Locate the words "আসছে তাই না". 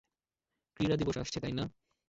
1.17-1.65